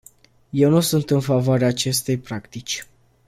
Eu 0.51 0.69
nu 0.69 0.79
sunt 0.79 1.09
în 1.09 1.19
favoarea 1.19 1.67
acestei 1.67 2.17
practici. 2.17 2.85